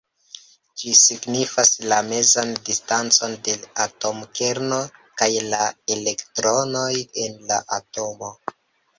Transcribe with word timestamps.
Ĝi 0.83 0.91
signifas 0.99 1.69
la 1.89 1.97
mezan 2.05 2.53
distancon 2.69 3.35
de 3.47 3.53
la 3.65 3.69
atomkerno 3.85 4.79
kaj 5.23 5.27
la 5.51 5.59
elektronoj 5.97 6.89
en 7.25 7.37
la 7.53 7.59
atomo. 7.79 8.31